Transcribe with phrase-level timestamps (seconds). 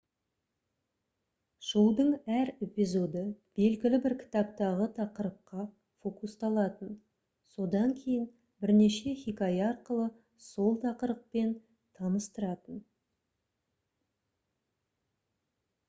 [1.71, 2.07] шоудың
[2.37, 3.21] әр эпизоды
[3.59, 5.65] белгілі бір кітаптағы тақырыпқа
[6.05, 6.97] фокусталатын
[7.57, 8.25] содан кейін
[8.65, 10.09] бірнеше хикая арқылы
[10.49, 11.53] сол тақырыппен
[12.01, 12.83] таныстыратын